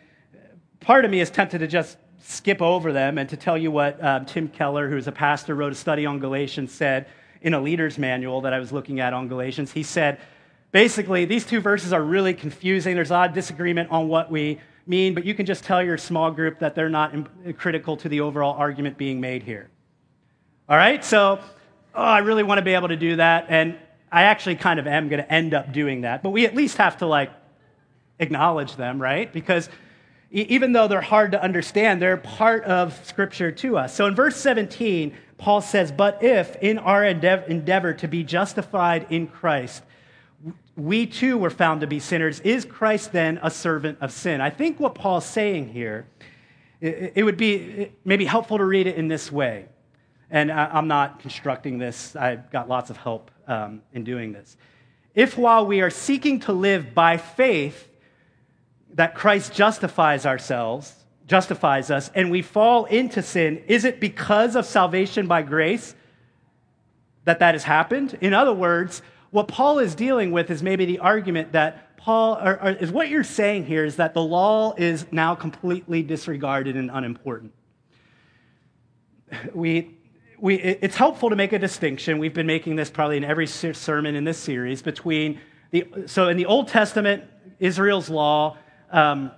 [0.80, 4.04] part of me is tempted to just skip over them and to tell you what
[4.04, 7.06] um, Tim Keller, who's a pastor, wrote a study on Galatians, said
[7.44, 9.72] in a leader's manual that I was looking at on Galatians.
[9.72, 10.20] He said,
[10.72, 12.96] Basically, these two verses are really confusing.
[12.96, 15.98] There's a lot of disagreement on what we mean, but you can just tell your
[15.98, 17.14] small group that they're not
[17.58, 19.70] critical to the overall argument being made here.
[20.70, 21.04] All right?
[21.04, 21.40] So,
[21.94, 23.78] oh, I really want to be able to do that, and
[24.12, 26.78] I actually kind of am going to end up doing that, but we at least
[26.78, 27.32] have to like
[28.20, 29.32] acknowledge them, right?
[29.32, 29.70] Because
[30.32, 33.94] even though they're hard to understand, they're part of Scripture to us.
[33.94, 39.28] So in verse 17, Paul says, But if in our endeavor to be justified in
[39.28, 39.84] Christ,
[40.76, 42.40] we too were found to be sinners.
[42.42, 44.42] Is Christ then a servant of sin?
[44.42, 46.08] I think what Paul's saying here,
[46.80, 49.66] it would be maybe helpful to read it in this way.
[50.30, 54.56] And I'm not constructing this, I've got lots of help um, in doing this.
[55.14, 57.90] If while we are seeking to live by faith,
[58.94, 60.94] that Christ justifies ourselves,
[61.28, 65.96] justifies us, and we fall into sin, is it because of salvation by grace
[67.26, 68.18] that that has happened?
[68.22, 69.02] In other words,
[69.32, 73.10] what Paul is dealing with is maybe the argument that Paul, or, or is what
[73.10, 77.54] you're saying here is that the law is now completely disregarded and unimportant.
[79.54, 79.98] We,
[80.40, 82.18] we, it's helpful to make a distinction.
[82.18, 85.40] We've been making this probably in every sermon in this series between
[85.70, 87.24] the, so in the Old Testament,
[87.60, 88.58] Israel's law,
[88.92, 89.32] um,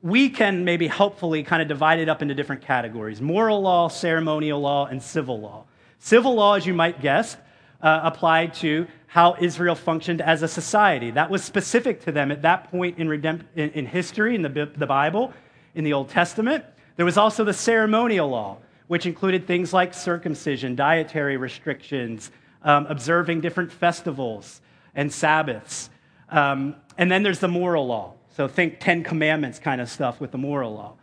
[0.00, 4.60] we can maybe helpfully kind of divide it up into different categories moral law, ceremonial
[4.60, 5.64] law, and civil law.
[5.98, 7.36] Civil law, as you might guess,
[7.82, 11.10] uh, applied to how Israel functioned as a society.
[11.10, 14.70] That was specific to them at that point in, redemp- in, in history, in the,
[14.76, 15.32] the Bible,
[15.74, 16.64] in the Old Testament.
[16.96, 22.30] There was also the ceremonial law, which included things like circumcision, dietary restrictions,
[22.62, 24.60] um, observing different festivals
[24.94, 25.88] and Sabbaths.
[26.28, 28.12] Um, and then there's the moral law.
[28.36, 30.94] So think Ten Commandments kind of stuff with the moral law.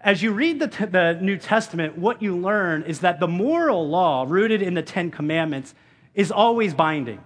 [0.00, 3.88] As you read the, t- the New Testament, what you learn is that the moral
[3.88, 5.74] law, rooted in the Ten Commandments,
[6.14, 7.20] is always binding.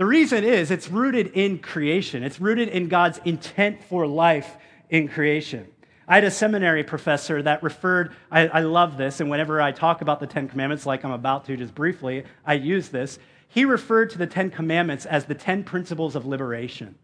[0.00, 4.56] The reason is it's rooted in creation, it's rooted in God's intent for life
[4.88, 5.66] in creation.
[6.08, 10.00] I had a seminary professor that referred, I, I, love this, and whenever I talk
[10.00, 13.18] about the Ten Commandments, like I'm about to just briefly, I use this.
[13.48, 16.94] He referred to the Ten Commandments as the Ten Principles of Liberation.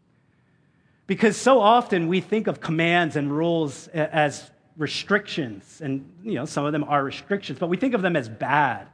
[1.06, 6.64] Because so often we think of commands and rules as restrictions, and you know, some
[6.64, 8.88] of them are restrictions, but we think of them as bad.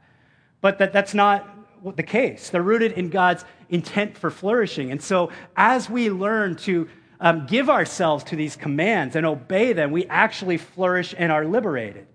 [0.59, 1.47] But that, that's not
[1.95, 2.49] the case.
[2.49, 4.91] They're rooted in God's intent for flourishing.
[4.91, 6.87] And so, as we learn to
[7.19, 12.05] um, give ourselves to these commands and obey them, we actually flourish and are liberated.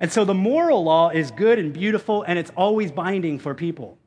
[0.00, 3.98] And so, the moral law is good and beautiful, and it's always binding for people.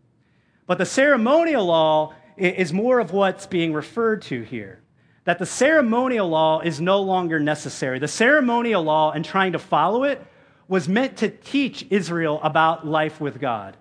[0.66, 4.82] But the ceremonial law is more of what's being referred to here.
[5.26, 8.00] That the ceremonial law is no longer necessary.
[8.00, 10.26] The ceremonial law and trying to follow it
[10.68, 13.78] was meant to teach Israel about life with God.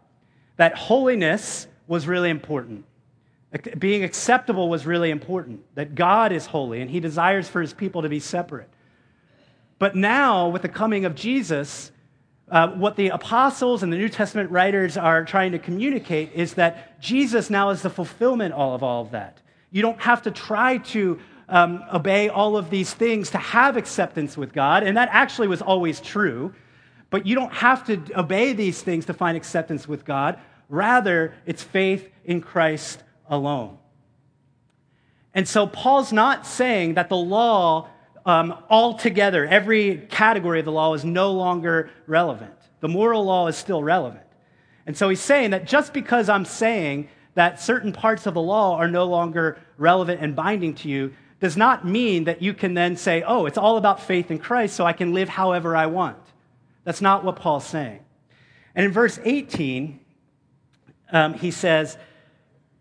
[0.56, 2.84] That holiness was really important.
[3.78, 5.60] Being acceptable was really important.
[5.74, 8.68] That God is holy and he desires for his people to be separate.
[9.78, 11.92] But now, with the coming of Jesus,
[12.50, 17.00] uh, what the apostles and the New Testament writers are trying to communicate is that
[17.00, 19.40] Jesus now is the fulfillment of all of that.
[19.70, 24.36] You don't have to try to um, obey all of these things to have acceptance
[24.36, 26.52] with God, and that actually was always true.
[27.10, 30.38] But you don't have to obey these things to find acceptance with God.
[30.68, 33.78] Rather, it's faith in Christ alone.
[35.34, 37.88] And so Paul's not saying that the law
[38.26, 42.54] um, altogether, every category of the law is no longer relevant.
[42.80, 44.24] The moral law is still relevant.
[44.86, 48.76] And so he's saying that just because I'm saying that certain parts of the law
[48.76, 52.96] are no longer relevant and binding to you does not mean that you can then
[52.96, 56.18] say, oh, it's all about faith in Christ, so I can live however I want.
[56.84, 58.00] That's not what Paul's saying.
[58.74, 60.00] And in verse 18,
[61.12, 61.96] um, he says,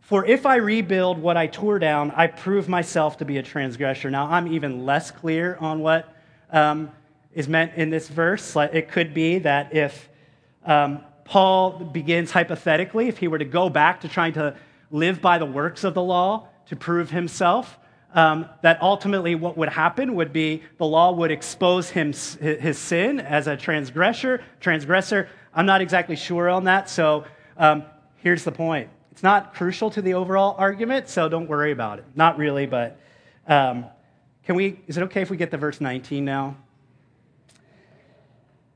[0.08, 4.10] for if I rebuild what I tore down, I prove myself to be a transgressor.
[4.10, 6.16] Now, I'm even less clear on what
[6.50, 6.94] um,
[7.34, 8.56] is meant in this verse.
[8.56, 10.08] It could be that if
[10.66, 14.56] um, Paul begins hypothetically, if he were to go back to trying to
[14.92, 17.78] live by the works of the law to prove himself,
[18.14, 23.20] um, that ultimately what would happen would be the law would expose him, his sin
[23.20, 24.42] as a transgressor.
[24.62, 25.28] Transgressor.
[25.54, 26.90] I'm not exactly sure on that.
[26.90, 27.26] So
[27.58, 27.84] um,
[28.16, 32.06] here's the point it's not crucial to the overall argument, so don't worry about it.
[32.14, 33.00] Not really, but
[33.48, 33.88] um,
[34.44, 34.80] can we?
[34.86, 36.56] Is it okay if we get to verse 19 now?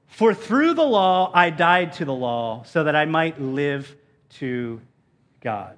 [0.08, 3.96] For through the law I died to the law, so that I might live
[4.40, 4.82] to
[5.42, 5.78] God.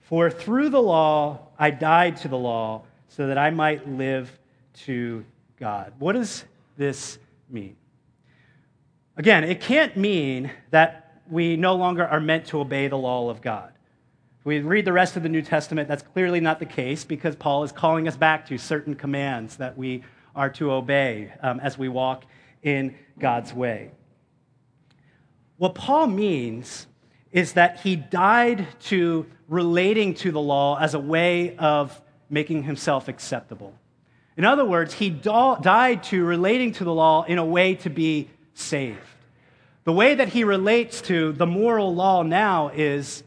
[0.00, 4.36] For through the law I died to the law, so that I might live
[4.86, 5.24] to
[5.60, 5.92] God.
[6.00, 6.42] What does
[6.76, 7.76] this mean?
[9.16, 10.99] Again, it can't mean that
[11.30, 13.72] we no longer are meant to obey the law of God.
[14.40, 17.36] If we read the rest of the New Testament, that's clearly not the case because
[17.36, 20.02] Paul is calling us back to certain commands that we
[20.34, 22.24] are to obey um, as we walk
[22.62, 23.90] in God's way.
[25.58, 26.86] What Paul means
[27.32, 33.08] is that he died to relating to the law as a way of making himself
[33.08, 33.74] acceptable.
[34.36, 38.30] In other words, he died to relating to the law in a way to be
[38.54, 38.98] saved.
[39.84, 43.22] The way that he relates to the moral law now is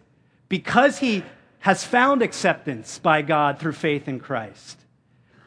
[0.49, 1.23] because he
[1.59, 4.79] has found acceptance by God through faith in Christ,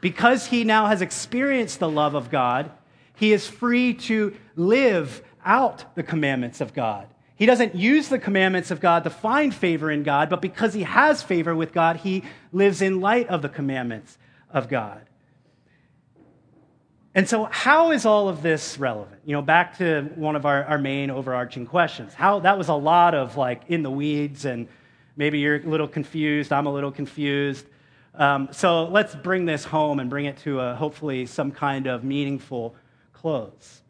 [0.01, 2.71] because he now has experienced the love of God,
[3.15, 7.07] he is free to live out the commandments of God.
[7.37, 10.85] He doesn't use the commandments of God to find favor in God, but because he
[10.85, 14.17] has favor with God, he lives in light of the commandments
[14.51, 15.03] of God.
[17.17, 19.23] And so, how is all of this relevant?
[19.25, 22.13] You know, back to one of our, our main overarching questions.
[22.13, 24.69] How that was a lot of like in the weeds, and
[25.17, 26.53] maybe you're a little confused.
[26.53, 27.65] I'm a little confused.
[28.15, 32.05] Um, so let's bring this home and bring it to a, hopefully some kind of
[32.05, 32.77] meaningful
[33.15, 33.81] close.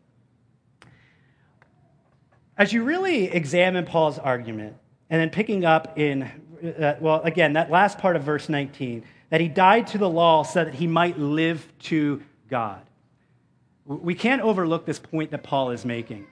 [2.56, 4.76] As you really examine Paul's argument,
[5.10, 6.30] and then picking up in,
[6.78, 10.44] uh, well, again, that last part of verse 19, that he died to the law
[10.44, 12.85] so that he might live to God.
[13.86, 16.26] We can't overlook this point that Paul is making.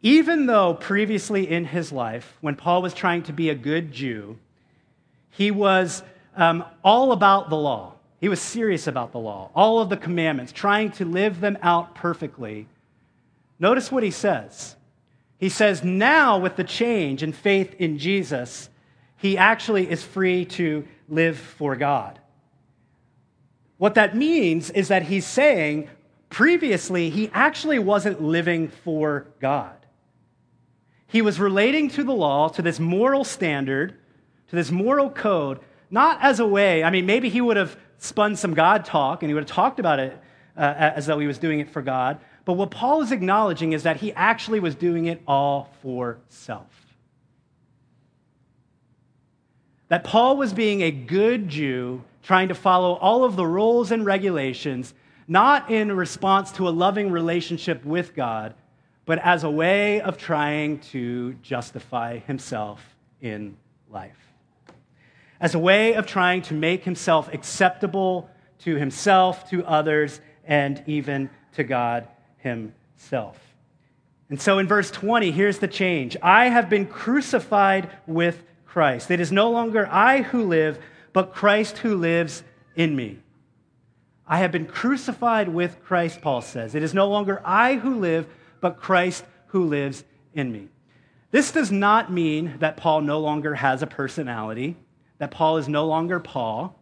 [0.00, 4.38] Even though previously in his life, when Paul was trying to be a good Jew,
[5.30, 6.02] he was
[6.36, 7.94] um, all about the law.
[8.20, 11.94] He was serious about the law, all of the commandments, trying to live them out
[11.94, 12.66] perfectly.
[13.58, 14.76] Notice what he says.
[15.38, 18.70] He says, now with the change and faith in Jesus,
[19.16, 22.18] he actually is free to live for God.
[23.76, 25.88] What that means is that he's saying,
[26.32, 29.76] Previously, he actually wasn't living for God.
[31.06, 33.98] He was relating to the law, to this moral standard,
[34.48, 35.60] to this moral code,
[35.90, 39.28] not as a way, I mean, maybe he would have spun some God talk and
[39.28, 40.18] he would have talked about it
[40.56, 42.18] uh, as though he was doing it for God.
[42.46, 46.96] But what Paul is acknowledging is that he actually was doing it all for self.
[49.88, 54.06] That Paul was being a good Jew, trying to follow all of the rules and
[54.06, 54.94] regulations
[55.32, 58.54] not in response to a loving relationship with God,
[59.06, 62.80] but as a way of trying to justify himself
[63.20, 63.56] in
[63.90, 64.18] life.
[65.40, 68.30] As a way of trying to make himself acceptable
[68.60, 72.06] to himself, to others, and even to God
[72.36, 73.38] himself.
[74.28, 79.10] And so in verse 20, here's the change I have been crucified with Christ.
[79.10, 80.78] It is no longer I who live,
[81.12, 82.44] but Christ who lives
[82.76, 83.21] in me.
[84.26, 86.74] I have been crucified with Christ, Paul says.
[86.74, 88.26] It is no longer I who live,
[88.60, 90.04] but Christ who lives
[90.34, 90.68] in me.
[91.30, 94.76] This does not mean that Paul no longer has a personality,
[95.18, 96.78] that Paul is no longer Paul.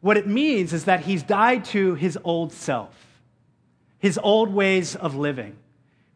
[0.00, 2.94] What it means is that he's died to his old self,
[3.98, 5.56] his old ways of living.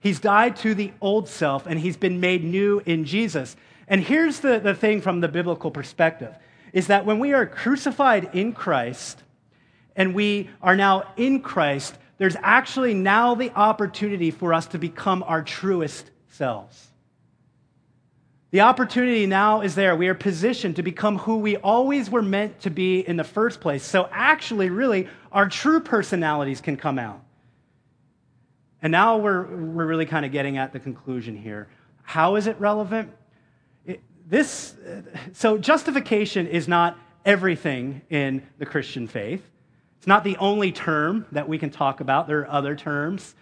[0.01, 3.57] He's died to the old self and he's been made new in Jesus.
[3.87, 6.35] And here's the, the thing from the biblical perspective
[6.73, 9.23] is that when we are crucified in Christ
[9.99, 15.23] and we are now in Christ, there's actually now the opportunity for us to become
[15.25, 16.87] our truest selves.
[18.51, 19.95] The opportunity now is there.
[19.95, 23.61] We are positioned to become who we always were meant to be in the first
[23.61, 23.85] place.
[23.85, 27.21] So, actually, really, our true personalities can come out.
[28.81, 31.69] And now we're, we're really kind of getting at the conclusion here.
[32.05, 33.11] How is it relevant?
[33.85, 34.77] It, this,
[35.35, 36.97] so, justification is not
[37.27, 39.43] everything in the Christian faith.
[39.99, 42.29] It's not the only term that we can talk about.
[42.29, 43.35] There are other terms,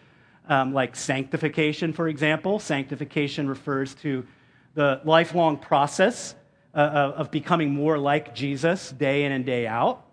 [0.49, 2.59] um, like sanctification, for example.
[2.59, 4.27] Sanctification refers to
[4.75, 6.35] the lifelong process
[6.75, 10.05] uh, of becoming more like Jesus day in and day out.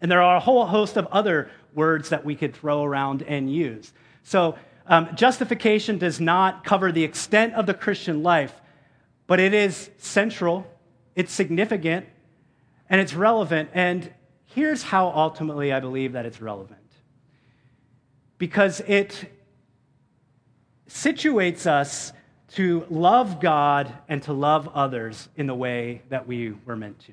[0.00, 3.52] And there are a whole host of other words that we could throw around and
[3.52, 3.92] use.
[4.22, 4.56] So,
[4.86, 8.58] um, justification does not cover the extent of the Christian life,
[9.26, 10.66] but it is central,
[11.14, 12.06] it's significant,
[12.88, 13.68] and it's relevant.
[13.74, 14.10] And
[14.54, 16.80] here's how ultimately I believe that it's relevant
[18.38, 19.30] because it
[20.88, 22.12] situates us
[22.54, 27.12] to love God and to love others in the way that we were meant to.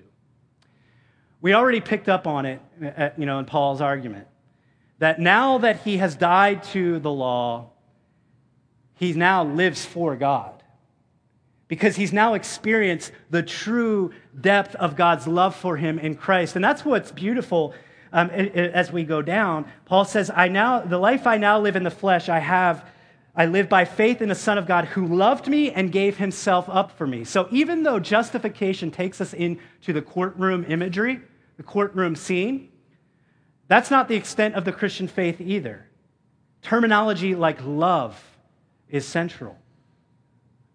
[1.41, 2.61] We already picked up on it,
[2.97, 4.27] uh, you know, in Paul's argument
[4.99, 7.71] that now that he has died to the law,
[8.95, 10.54] he now lives for God.
[11.67, 16.55] Because he's now experienced the true depth of God's love for him in Christ.
[16.55, 17.73] And that's what's beautiful
[18.13, 19.65] um, as we go down.
[19.85, 22.87] Paul says, I now, the life I now live in the flesh, I have,
[23.35, 26.69] I live by faith in the Son of God who loved me and gave himself
[26.69, 27.23] up for me.
[27.23, 31.19] So even though justification takes us into the courtroom imagery,
[31.57, 32.69] the courtroom scene,
[33.67, 35.87] that's not the extent of the Christian faith either.
[36.61, 38.21] Terminology like love
[38.87, 39.57] is central.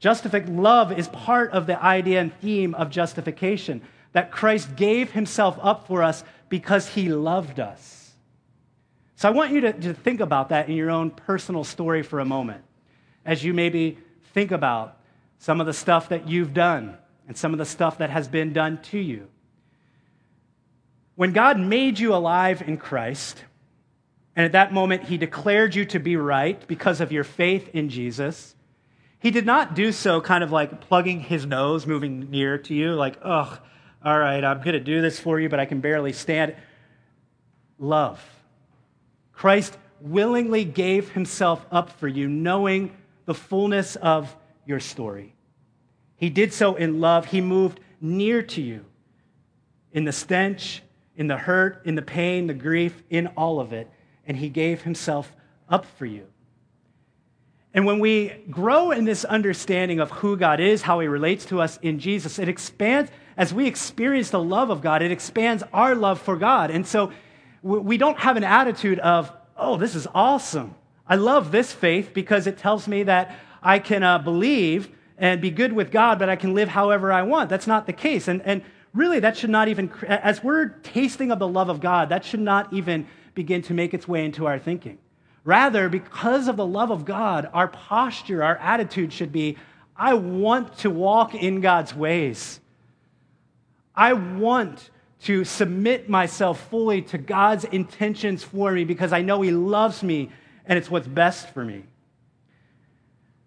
[0.00, 3.82] Justific love is part of the idea and theme of justification
[4.12, 8.12] that Christ gave himself up for us because he loved us.
[9.14, 12.20] So I want you to, to think about that in your own personal story for
[12.20, 12.64] a moment
[13.26, 13.98] as you maybe
[14.32, 14.96] think about
[15.38, 16.96] some of the stuff that you've done
[17.28, 19.28] and some of the stuff that has been done to you.
[21.14, 23.44] When God made you alive in Christ,
[24.34, 27.90] and at that moment he declared you to be right because of your faith in
[27.90, 28.54] Jesus,
[29.20, 32.94] he did not do so kind of like plugging his nose, moving near to you,
[32.94, 33.58] like, ugh,
[34.04, 36.56] all right, I'm going to do this for you, but I can barely stand.
[37.78, 38.22] Love.
[39.32, 42.96] Christ willingly gave himself up for you, knowing
[43.26, 44.34] the fullness of
[44.66, 45.34] your story.
[46.16, 47.26] He did so in love.
[47.26, 48.84] He moved near to you
[49.92, 50.82] in the stench
[51.20, 53.90] in the hurt, in the pain, the grief, in all of it.
[54.26, 55.30] And he gave himself
[55.68, 56.26] up for you.
[57.72, 61.60] And when we grow in this understanding of who God is, how he relates to
[61.60, 65.94] us in Jesus, it expands, as we experience the love of God, it expands our
[65.94, 66.70] love for God.
[66.70, 67.12] And so
[67.62, 70.74] we don't have an attitude of, oh, this is awesome.
[71.06, 75.50] I love this faith because it tells me that I can uh, believe and be
[75.50, 77.50] good with God, but I can live however I want.
[77.50, 78.26] That's not the case.
[78.26, 78.62] And, and
[78.94, 82.40] really, that should not even, as we're tasting of the love of God, that should
[82.40, 84.98] not even begin to make its way into our thinking.
[85.44, 89.56] Rather, because of the love of God, our posture, our attitude should be
[89.96, 92.58] I want to walk in God's ways.
[93.94, 94.88] I want
[95.24, 100.30] to submit myself fully to God's intentions for me because I know He loves me
[100.64, 101.84] and it's what's best for me.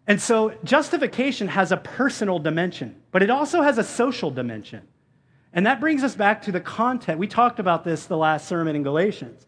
[0.05, 4.87] And so, justification has a personal dimension, but it also has a social dimension.
[5.53, 7.19] And that brings us back to the content.
[7.19, 9.47] We talked about this the last sermon in Galatians.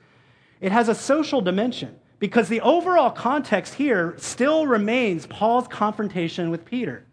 [0.61, 6.65] It has a social dimension because the overall context here still remains Paul's confrontation with
[6.65, 7.05] Peter.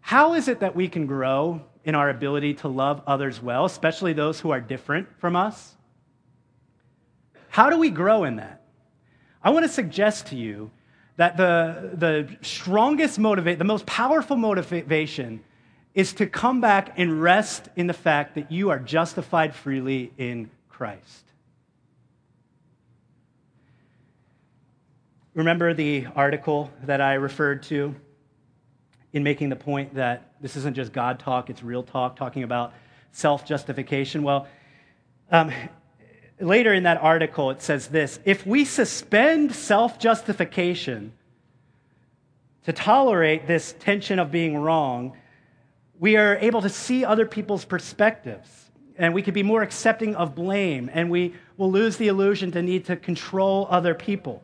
[0.00, 4.12] How is it that we can grow in our ability to love others well, especially
[4.12, 5.74] those who are different from us?
[7.48, 8.62] How do we grow in that?
[9.42, 10.70] I want to suggest to you
[11.16, 15.42] that the, the strongest motivate, the most powerful motivation
[15.94, 20.50] is to come back and rest in the fact that you are justified freely in
[20.68, 21.27] Christ.
[25.38, 27.94] Remember the article that I referred to
[29.12, 32.72] in making the point that this isn't just God talk, it's real talk, talking about
[33.12, 34.24] self justification?
[34.24, 34.48] Well,
[35.30, 35.52] um,
[36.40, 41.12] later in that article, it says this if we suspend self justification
[42.64, 45.16] to tolerate this tension of being wrong,
[46.00, 50.34] we are able to see other people's perspectives and we can be more accepting of
[50.34, 54.42] blame and we will lose the illusion to need to control other people.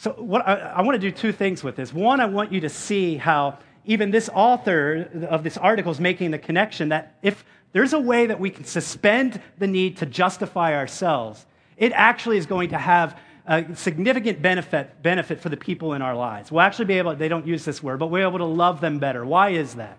[0.00, 1.92] So, what I, I want to do two things with this.
[1.92, 6.30] One, I want you to see how even this author of this article is making
[6.30, 10.74] the connection that if there's a way that we can suspend the need to justify
[10.74, 11.44] ourselves,
[11.76, 16.16] it actually is going to have a significant benefit, benefit for the people in our
[16.16, 16.50] lives.
[16.50, 19.00] We'll actually be able, they don't use this word, but we're able to love them
[19.00, 19.22] better.
[19.26, 19.98] Why is that?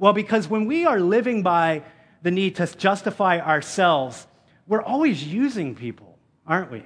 [0.00, 1.84] Well, because when we are living by
[2.20, 4.26] the need to justify ourselves,
[4.66, 6.18] we're always using people,
[6.48, 6.82] aren't we?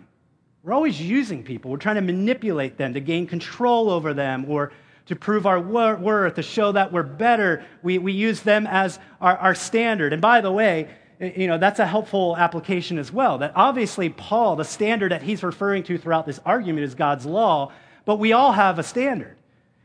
[0.62, 1.70] We're always using people.
[1.70, 4.72] We're trying to manipulate them to gain control over them or
[5.06, 7.64] to prove our worth, to show that we're better.
[7.82, 10.12] We, we use them as our, our standard.
[10.12, 10.88] And by the way,
[11.18, 13.38] you know, that's a helpful application as well.
[13.38, 17.72] That obviously, Paul, the standard that he's referring to throughout this argument is God's law,
[18.04, 19.36] but we all have a standard.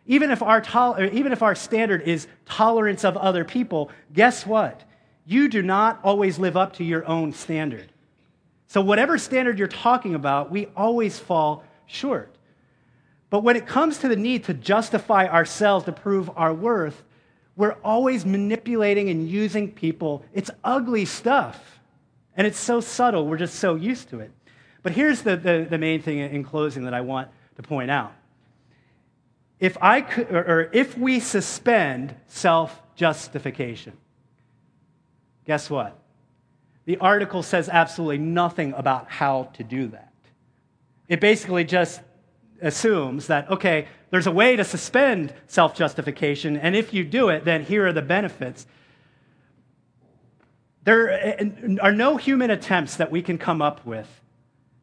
[0.06, 0.62] Even if our,
[1.12, 4.84] even if our standard is tolerance of other people, guess what?
[5.26, 7.92] You do not always live up to your own standard.
[8.76, 12.36] So, whatever standard you're talking about, we always fall short.
[13.30, 17.02] But when it comes to the need to justify ourselves to prove our worth,
[17.56, 20.26] we're always manipulating and using people.
[20.34, 21.80] It's ugly stuff.
[22.36, 24.32] And it's so subtle, we're just so used to it.
[24.84, 28.12] But here's the, the, the main thing in closing that I want to point out.
[29.58, 33.94] If, I could, or if we suspend self justification,
[35.46, 35.98] guess what?
[36.86, 40.14] The article says absolutely nothing about how to do that.
[41.08, 42.02] It basically just
[42.62, 47.46] assumes that, okay, there's a way to suspend self justification, and if you do it,
[47.46, 48.66] then here are the benefits.
[50.84, 54.22] There eh, are no human attempts that we can come up with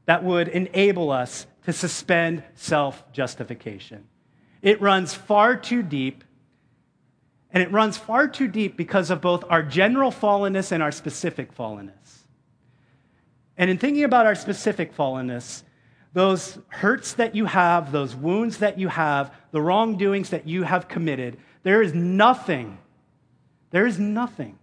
[0.07, 4.07] that would enable us to suspend self justification.
[4.61, 6.24] It runs far too deep,
[7.53, 11.55] and it runs far too deep because of both our general fallenness and our specific
[11.55, 12.22] fallenness.
[13.59, 15.62] And in thinking about our specific fallenness,
[16.14, 20.88] those hurts that you have, those wounds that you have, the wrongdoings that you have
[20.88, 22.78] committed, there is nothing,
[23.70, 24.59] there is nothing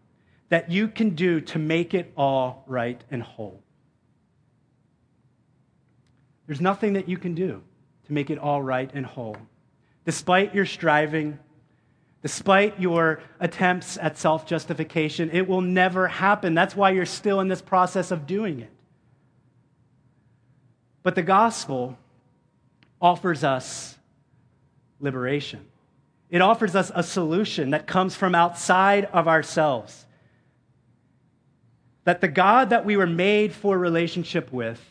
[0.50, 3.62] that you can do to make it all right and whole.
[6.48, 7.62] There's nothing that you can do
[8.08, 9.38] to make it all right and whole.
[10.06, 11.38] Despite your striving,
[12.22, 16.54] despite your attempts at self justification, it will never happen.
[16.54, 18.72] That's why you're still in this process of doing it.
[21.04, 21.98] But the gospel
[23.02, 23.98] offers us
[25.00, 25.66] liberation.
[26.30, 30.06] It offers us a solution that comes from outside of ourselves.
[32.04, 34.84] That the God that we were made for relationship with,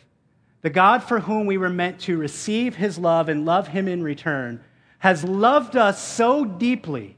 [0.62, 4.02] the God for whom we were meant to receive his love and love him in
[4.02, 4.60] return,
[4.98, 7.16] has loved us so deeply,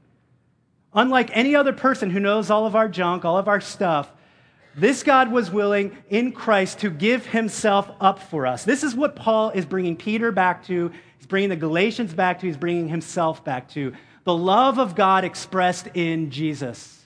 [0.94, 4.10] unlike any other person who knows all of our junk, all of our stuff,
[4.76, 8.64] this God was willing in Christ to give himself up for us.
[8.64, 10.92] This is what Paul is bringing Peter back to.
[11.18, 12.46] He's bringing the Galatians back to.
[12.46, 13.92] He's bringing himself back to.
[14.24, 17.04] The love of God expressed in Jesus.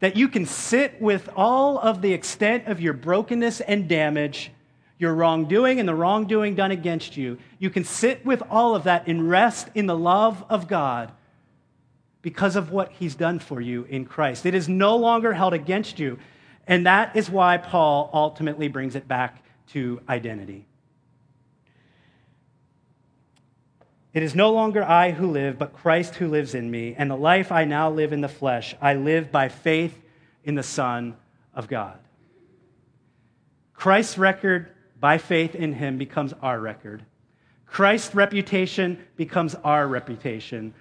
[0.00, 4.50] That you can sit with all of the extent of your brokenness and damage,
[4.98, 7.38] your wrongdoing and the wrongdoing done against you.
[7.58, 11.12] You can sit with all of that and rest in the love of God
[12.26, 14.46] because of what he's done for you in Christ.
[14.46, 16.18] It is no longer held against you.
[16.66, 20.66] And that is why Paul ultimately brings it back to identity.
[24.12, 26.96] It is no longer I who live, but Christ who lives in me.
[26.98, 29.96] And the life I now live in the flesh, I live by faith
[30.42, 31.16] in the Son
[31.54, 31.96] of God.
[33.72, 37.04] Christ's record by faith in him becomes our record.
[37.66, 40.74] Christ's reputation becomes our reputation.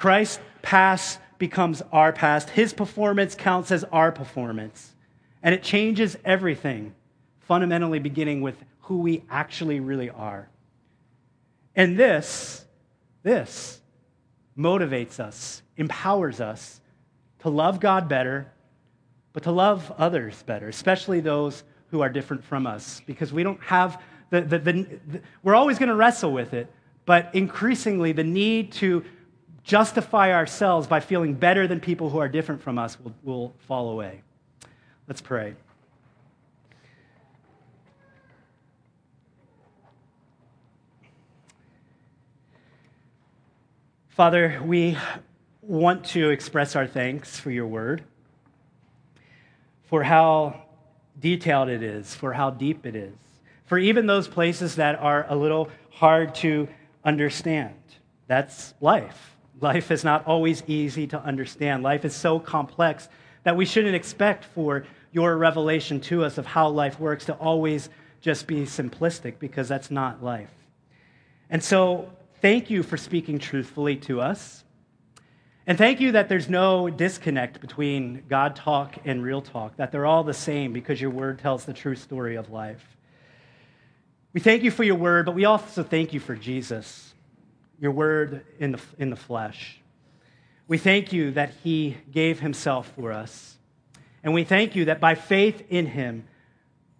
[0.00, 2.48] Christ's past becomes our past.
[2.48, 4.94] His performance counts as our performance.
[5.42, 6.94] And it changes everything,
[7.40, 10.48] fundamentally beginning with who we actually really are.
[11.76, 12.64] And this,
[13.22, 13.78] this
[14.56, 16.80] motivates us, empowers us
[17.40, 18.50] to love God better,
[19.34, 23.60] but to love others better, especially those who are different from us, because we don't
[23.64, 26.72] have the, the, the, the we're always going to wrestle with it,
[27.04, 29.04] but increasingly the need to
[29.64, 33.90] justify ourselves by feeling better than people who are different from us will, will fall
[33.90, 34.22] away.
[35.06, 35.54] Let's pray.
[44.08, 44.98] Father, we
[45.62, 48.02] want to express our thanks for your word,
[49.84, 50.64] for how
[51.18, 53.14] detailed it is, for how deep it is,
[53.64, 56.68] for even those places that are a little hard to
[57.04, 57.74] understand.
[58.26, 59.36] That's life.
[59.60, 61.82] Life is not always easy to understand.
[61.82, 63.08] Life is so complex
[63.44, 67.88] that we shouldn't expect for your revelation to us of how life works to always
[68.20, 70.50] just be simplistic because that's not life.
[71.48, 74.64] And so, thank you for speaking truthfully to us.
[75.66, 80.06] And thank you that there's no disconnect between God talk and real talk, that they're
[80.06, 82.96] all the same because your word tells the true story of life.
[84.32, 87.09] We thank you for your word, but we also thank you for Jesus,
[87.80, 89.80] your word in the, in the flesh.
[90.68, 93.56] We thank you that he gave himself for us.
[94.22, 96.24] And we thank you that by faith in him,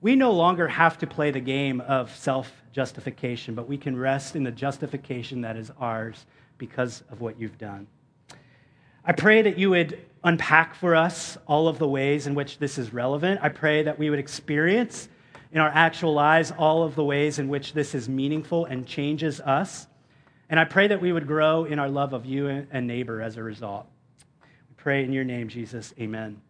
[0.01, 4.35] we no longer have to play the game of self justification, but we can rest
[4.37, 6.25] in the justification that is ours
[6.57, 7.87] because of what you've done.
[9.05, 12.79] I pray that you would unpack for us all of the ways in which this
[12.79, 13.41] is relevant.
[13.43, 15.09] I pray that we would experience
[15.53, 19.41] in our actual lives all of the ways in which this is meaningful and changes
[19.41, 19.87] us.
[20.51, 23.37] And I pray that we would grow in our love of you and neighbor as
[23.37, 23.87] a result.
[24.43, 25.95] We pray in your name, Jesus.
[25.99, 26.43] Amen.